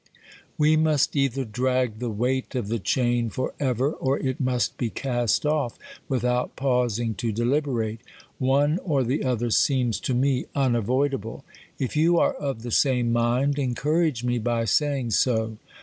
We 0.57 0.77
must 0.77 1.15
either 1.15 1.45
drag 1.45 1.99
the 1.99 2.09
weight 2.09 2.55
of 2.55 2.69
the 2.69 2.79
chain 2.79 3.29
for 3.29 3.53
ever, 3.59 3.91
or 3.91 4.17
it 4.17 4.39
must 4.39 4.75
be 4.79 4.89
cast 4.89 5.45
off 5.45 5.77
without 6.09 6.55
pausing 6.55 7.13
to 7.21 7.31
deUberate; 7.31 7.99
one 8.39 8.79
or 8.79 9.03
the 9.03 9.23
other 9.23 9.51
seems 9.51 9.99
to 9.99 10.15
me 10.15 10.45
unavoidable. 10.55 11.45
If 11.77 11.95
you 11.95 12.17
are 12.17 12.33
of 12.33 12.63
the 12.63 12.71
same 12.71 13.13
mind, 13.13 13.59
encourage 13.59 14.23
me 14.23 14.39
by 14.39 14.65
saying 14.65 15.11
so. 15.11 15.57